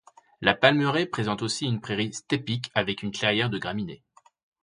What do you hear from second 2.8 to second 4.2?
une clairière de graminées.